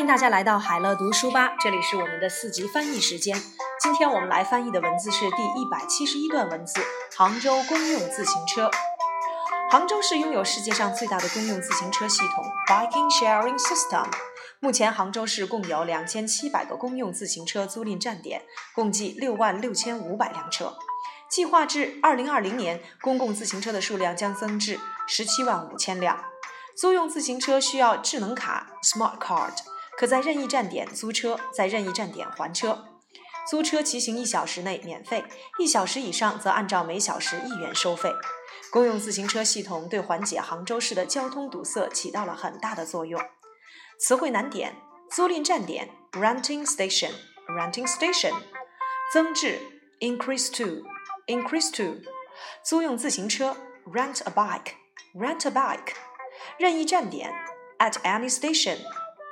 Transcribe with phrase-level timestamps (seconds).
[0.00, 3.38] 欢迎大家来到海乐读书吧，这里是我们的四级翻译时间。
[3.78, 6.80] 今天我们来翻译的文字是第一百七十一段文字：
[7.14, 8.70] 杭州公用自行车。
[9.70, 14.06] 杭州市拥有世界上最大的公用自行车系统 Biking Sharing System。
[14.60, 20.78] 目前，杭州市共有两千七百个公用自行车租赁站点，共计六万六千五百辆车。
[21.28, 26.24] 计划至二零二零年，公共自行车的数量将增至十七万五千辆。
[26.74, 29.52] 租用自行车需要智能卡 （Smart Card），
[30.00, 32.86] 可在任意站点租车，在任意站点还车。
[33.50, 35.22] 租车骑行一小时内免费，
[35.58, 38.10] 一小时以上则按照每小时一元收费。
[38.72, 43.20] 公用自行车系统对缓解杭州市的交通堵塞起到了很大的作用。
[43.98, 44.74] 词汇难点：
[45.10, 48.32] 租赁站点 （Renting Station），Renting Station；
[49.12, 49.58] 增至
[50.00, 52.00] （Increase to），Increase to；
[52.64, 55.92] 租用自行车 （Rent a bike），Rent a bike。
[56.56, 57.30] 任意站点
[57.78, 58.78] ，at any station）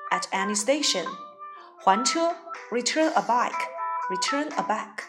[0.07, 1.05] station，at any station，
[1.83, 2.35] 还车，
[2.71, 5.03] return a bike，return a bike，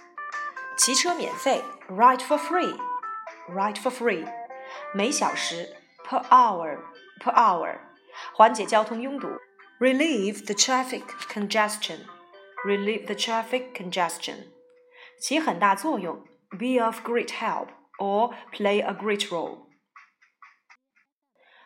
[0.76, 4.26] 骑车免费，ride for free，ride for free，
[4.92, 7.78] 每小时，per hour，per hour，
[8.34, 9.28] 缓解交通拥堵，
[9.78, 14.48] relieve the traffic congestion，relieve the traffic congestion，
[15.20, 19.66] 起很大作用，be of great help or play a great role。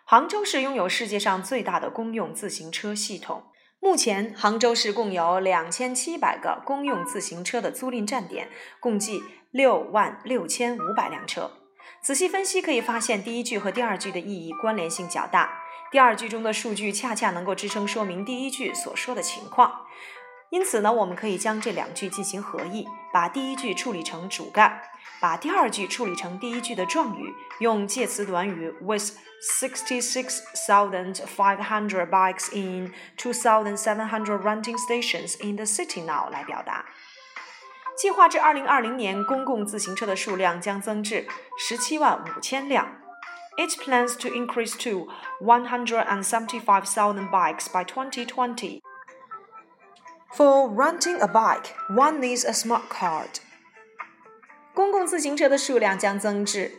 [0.06, 3.46] 杭州市拥有世界上最大的公用自行车系统。
[3.80, 8.50] 目前，杭州市共有两千七百个公用自行车的租赁站点，
[8.81, 11.52] 共计六万六千五百辆车。
[12.02, 15.62] 仔细分析可以发现，第一句和第二句的意义关联性较大。
[15.90, 19.86] 第二句中的数据恰恰能够支撑说明第一句所说的情况。
[20.53, 24.81] 因此呢，我们可以将这两句进行合译，把第一句处理成主干，
[25.21, 29.12] 把第二句处理成第一句的状语，用介词短语 with
[29.61, 35.65] sixty six thousand five hundred bikes in two thousand seven hundred renting stations in the
[35.66, 36.87] city now 来表达。
[37.97, 41.27] 计划至二零二零年，公共自行车的数量将增至
[41.59, 42.97] 十七万五千辆。
[43.59, 45.09] It plans to increase to
[45.44, 48.81] one hundred and seventy five thousand bikes by twenty twenty.
[50.36, 53.28] For renting a bike, one needs a smart card.
[54.74, 56.72] 公共自行车的数量将增至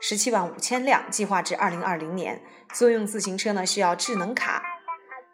[0.00, 2.42] 十七万五千辆，计划至二零二零年。
[2.72, 4.71] 租用自行车呢，需要智能卡。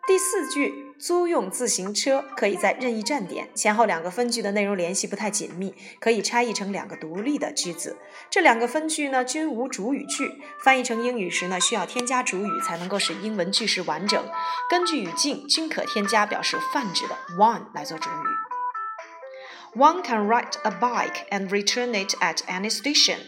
[0.08, 0.86] 第四句。
[0.98, 3.48] 租用自行车可以在任意站点。
[3.54, 7.96] 前后两个分句的内容联系不太紧密，可以拆译成两个独立的句子。
[8.28, 14.28] 这两个分句呢均无主语句，翻译成英语时呢需要添加主语才能够使英文句式完整。
[14.68, 19.78] 根据语境均可添加表示泛指的 one 来做主语。
[19.78, 23.18] One can ride a bike and return it at any station。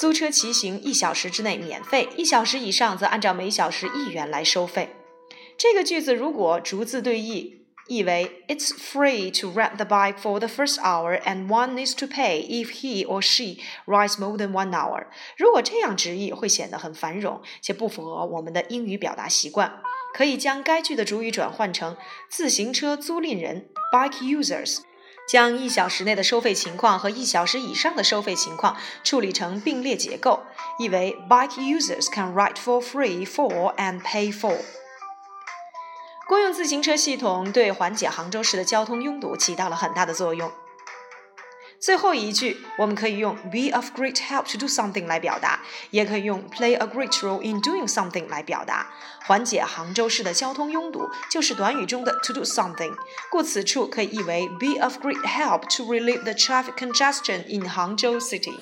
[0.00, 4.94] 租车骑行一小时之内免费，一小时以上则按照每小时一元来收费。
[5.58, 12.46] 这个句子如果逐字对译，译为 It's free to rent the bike for the first hour, and one needs to pay
[12.46, 15.06] if he or she rides more than one hour。
[15.36, 19.80] 如果这样直译，会显得很繁冗，且不符合我们的英语表达习惯。
[20.14, 21.96] 可以将该句的主语转换成
[22.30, 24.82] 自行车租赁人 （bike users），
[25.28, 30.44] 将一小时内的收费情况和一小时以上的收费情况处理成并列结构，
[30.78, 34.60] 译为 Bike users can ride for free for and pay for。
[36.28, 40.52] 公用自行车系统对缓解杭州市的交通拥堵起到了很大的作用。
[41.80, 48.28] 最后一句，我们可以用 be of great help to do something 来表达，也可以用 play a great role in doing something
[48.28, 48.92] 来表达。
[49.26, 52.94] 缓解杭州市的交通拥堵就是短语中的 to do something，
[53.30, 58.58] 故此处可以译为 be of great help to relieve the traffic congestion in Hangzhou City。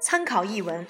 [0.00, 0.86] 参考译文。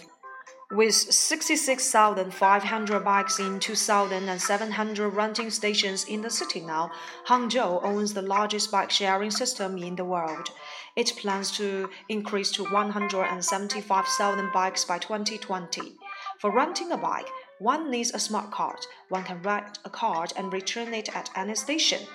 [0.70, 6.90] With 66,500 bikes in 2,700 renting stations in the city now,
[7.26, 10.50] Hangzhou owns the largest bike sharing system in the world.
[10.94, 15.97] It plans to increase to 175,000 bikes by 2020.
[16.38, 18.84] For renting a bike, one needs a smart card.
[19.09, 22.06] One can rent a card and return it at any station.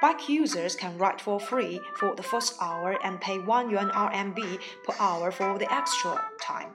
[0.00, 4.60] Bike users can ride for free for the first hour and pay 1 yuan RMB
[4.84, 6.70] per hour for the extra time.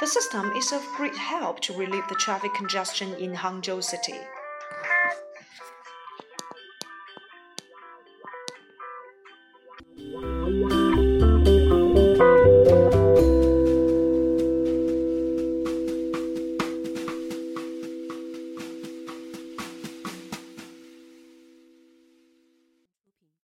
[0.00, 4.18] The system is of great help to relieve the traffic congestion in Hangzhou City.
[9.96, 10.43] Wow.